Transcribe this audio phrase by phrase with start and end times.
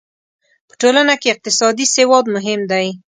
[0.67, 2.87] په ټولنه کې اقتصادي سواد مهم دی.